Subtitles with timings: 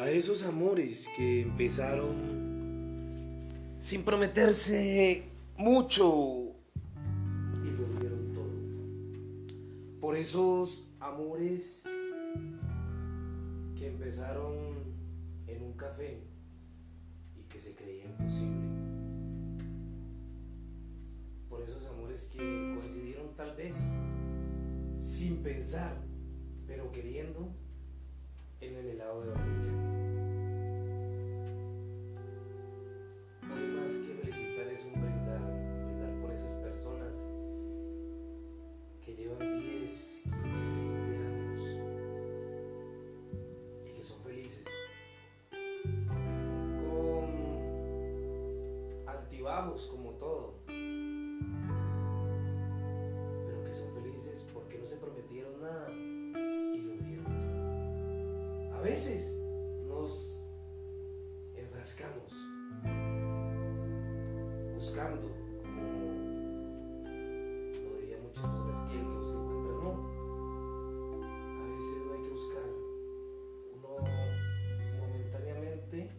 [0.00, 2.16] a esos amores que empezaron
[3.78, 6.56] sin prometerse mucho
[7.62, 7.86] y lo
[8.34, 8.50] todo.
[10.00, 11.84] Por esos amores
[13.76, 14.56] que empezaron
[15.46, 16.24] en un café
[17.36, 18.66] y que se creía imposible.
[21.48, 22.38] Por esos amores que
[22.80, 23.76] coincidieron tal vez
[24.98, 25.96] sin pensar,
[26.66, 27.61] pero queriendo
[28.62, 29.72] en el helado de vainilla.
[33.52, 35.40] Hoy más que felicitar es un brindar,
[35.84, 37.16] brindar por esas personas
[39.04, 41.62] que llevan 10, 15, 20 años
[43.84, 44.64] y que son felices.
[46.88, 47.26] Con
[49.06, 50.61] altibajos como todo.
[58.82, 59.38] Veces
[59.86, 60.44] nos
[61.54, 62.32] enfrascamos
[64.74, 65.28] buscando,
[65.62, 65.82] como
[67.90, 69.90] lo diría muchas personas, que el que busca encuentra, no.
[71.22, 72.66] A veces no hay que buscar.
[73.76, 73.88] Uno
[75.00, 76.10] momentáneamente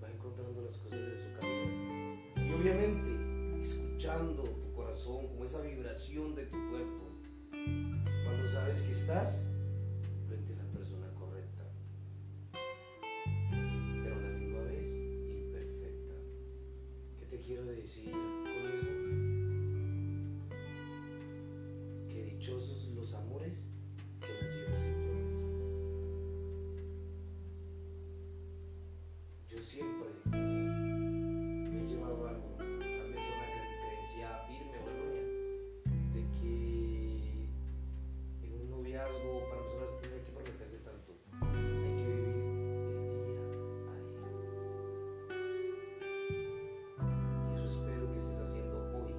[0.00, 1.72] va encontrando las cosas en su camino.
[2.36, 7.18] Y obviamente, escuchando tu corazón, como esa vibración de tu cuerpo,
[7.50, 9.47] cuando sabes que estás
[29.98, 35.26] Siempre he llevado algo, tal vez una cre- creencia firme o errónea,
[36.14, 36.54] de que
[38.46, 41.10] en un noviazgo para personas no hay que prometerse tanto,
[41.42, 43.42] hay que vivir el día
[43.90, 44.62] a día.
[47.50, 49.12] Y eso espero que estés haciendo hoy.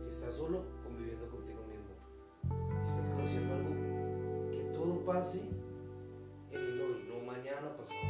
[0.00, 1.94] Si estás solo, conviviendo contigo mismo.
[2.84, 3.70] Si estás conociendo algo,
[4.50, 5.40] que todo pase
[6.50, 8.00] en el hoy, no mañana, pasado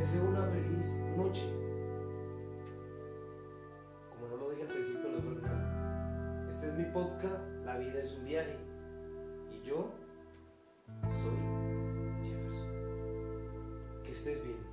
[0.00, 1.46] deseo una feliz noche.
[4.08, 6.48] Como no lo dije al principio, lo digo al.
[6.50, 8.56] Este es mi podcast, La vida es un viaje.
[9.50, 9.92] Y yo
[11.02, 11.36] soy
[12.24, 14.02] Jefferson.
[14.02, 14.69] Que estés bien.